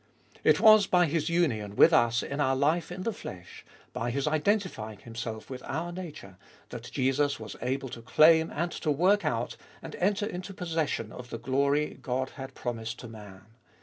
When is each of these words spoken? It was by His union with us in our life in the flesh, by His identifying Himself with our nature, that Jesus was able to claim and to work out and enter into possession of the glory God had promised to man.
It 0.43 0.59
was 0.59 0.87
by 0.87 1.05
His 1.05 1.29
union 1.29 1.75
with 1.75 1.93
us 1.93 2.23
in 2.23 2.39
our 2.39 2.55
life 2.55 2.91
in 2.91 3.03
the 3.03 3.13
flesh, 3.13 3.63
by 3.93 4.09
His 4.09 4.25
identifying 4.25 4.97
Himself 4.97 5.47
with 5.47 5.61
our 5.63 5.91
nature, 5.91 6.37
that 6.69 6.89
Jesus 6.91 7.39
was 7.39 7.55
able 7.61 7.89
to 7.89 8.01
claim 8.01 8.49
and 8.51 8.71
to 8.71 8.89
work 8.89 9.23
out 9.23 9.57
and 9.79 9.93
enter 9.97 10.25
into 10.25 10.55
possession 10.55 11.11
of 11.11 11.29
the 11.29 11.37
glory 11.37 11.99
God 12.01 12.31
had 12.31 12.55
promised 12.55 12.97
to 13.01 13.07
man. 13.07 13.41